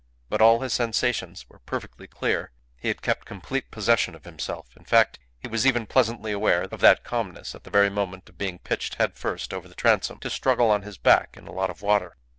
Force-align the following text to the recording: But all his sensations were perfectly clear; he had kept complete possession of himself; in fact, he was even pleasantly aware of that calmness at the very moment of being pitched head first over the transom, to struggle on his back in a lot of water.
But 0.29 0.41
all 0.41 0.61
his 0.61 0.73
sensations 0.73 1.47
were 1.47 1.59
perfectly 1.59 2.07
clear; 2.07 2.49
he 2.75 2.87
had 2.87 3.03
kept 3.03 3.23
complete 3.27 3.69
possession 3.69 4.15
of 4.15 4.25
himself; 4.25 4.75
in 4.75 4.83
fact, 4.83 5.19
he 5.37 5.47
was 5.47 5.67
even 5.67 5.85
pleasantly 5.85 6.31
aware 6.31 6.63
of 6.63 6.79
that 6.79 7.03
calmness 7.03 7.53
at 7.53 7.65
the 7.65 7.69
very 7.69 7.91
moment 7.91 8.27
of 8.27 8.35
being 8.35 8.57
pitched 8.57 8.95
head 8.95 9.15
first 9.15 9.53
over 9.53 9.67
the 9.67 9.75
transom, 9.75 10.17
to 10.21 10.31
struggle 10.31 10.71
on 10.71 10.81
his 10.81 10.97
back 10.97 11.37
in 11.37 11.45
a 11.45 11.51
lot 11.53 11.69
of 11.69 11.83
water. 11.83 12.17